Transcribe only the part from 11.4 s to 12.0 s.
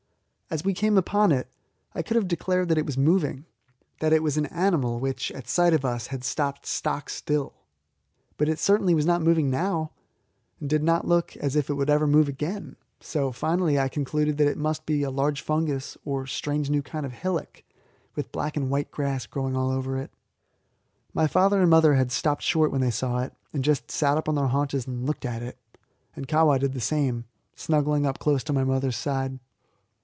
if it